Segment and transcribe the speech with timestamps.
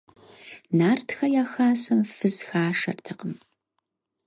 [0.77, 3.33] Нартхэ я хасэм фыз хашэртэкъым.